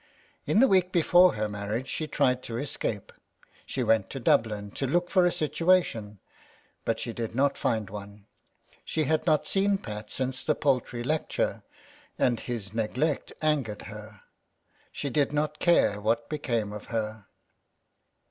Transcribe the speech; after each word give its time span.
In 0.47 0.61
the 0.61 0.67
week 0.67 0.91
before 0.91 1.35
her 1.35 1.47
marriage 1.47 1.87
she 1.87 2.07
tried 2.07 2.41
to 2.41 2.57
escape. 2.57 3.11
She 3.67 3.83
went 3.83 4.09
to 4.09 4.19
Dublin 4.19 4.71
to 4.71 4.87
look 4.87 5.11
for 5.11 5.27
a 5.27 5.29
situa 5.29 5.83
tion; 5.83 6.17
but 6.85 6.99
she 6.99 7.13
did 7.13 7.35
not 7.35 7.55
find 7.55 7.87
one. 7.87 8.25
She 8.83 9.03
had 9.03 9.27
not 9.27 9.47
seen 9.47 9.77
Pat 9.77 10.09
since 10.09 10.43
the 10.43 10.55
poultry 10.55 11.03
lecture, 11.03 11.61
and 12.17 12.39
his 12.39 12.73
neglect 12.73 13.31
angered 13.43 13.83
her. 13.83 14.21
She 14.91 15.11
did 15.11 15.33
not 15.33 15.59
care 15.59 16.01
what 16.01 16.29
became 16.29 16.73
of 16.73 16.85
her. 16.85 17.27